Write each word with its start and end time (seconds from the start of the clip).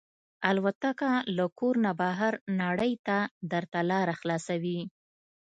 الوتکه 0.49 1.11
له 1.37 1.45
کور 1.59 1.75
نه 1.85 1.91
بهر 2.01 2.33
نړۍ 2.61 2.93
ته 3.07 3.17
درته 3.51 3.79
لاره 3.91 4.13
خلاصوي. 4.21 4.79